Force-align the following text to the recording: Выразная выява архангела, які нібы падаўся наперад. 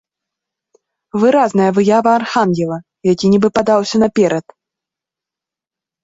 Выразная 1.23 1.67
выява 1.77 2.11
архангела, 2.19 2.77
які 3.11 3.25
нібы 3.33 3.47
падаўся 3.59 3.97
наперад. 4.05 4.45